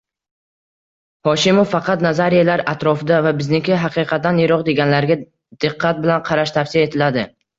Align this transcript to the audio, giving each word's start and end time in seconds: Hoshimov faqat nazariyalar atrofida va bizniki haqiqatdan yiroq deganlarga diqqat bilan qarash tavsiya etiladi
Hoshimov 1.27 1.67
faqat 1.73 2.05
nazariyalar 2.05 2.63
atrofida 2.73 3.19
va 3.27 3.33
bizniki 3.43 3.77
haqiqatdan 3.83 4.41
yiroq 4.43 4.65
deganlarga 4.71 5.19
diqqat 5.67 6.03
bilan 6.07 6.25
qarash 6.31 6.57
tavsiya 6.57 6.87
etiladi 6.89 7.27